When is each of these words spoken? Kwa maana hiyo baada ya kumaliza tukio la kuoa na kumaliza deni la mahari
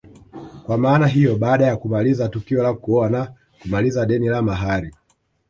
Kwa 0.63 0.77
maana 0.77 1.07
hiyo 1.07 1.35
baada 1.37 1.65
ya 1.65 1.77
kumaliza 1.77 2.29
tukio 2.29 2.63
la 2.63 2.73
kuoa 2.73 3.09
na 3.09 3.33
kumaliza 3.61 4.05
deni 4.05 4.27
la 4.27 4.41
mahari 4.41 4.93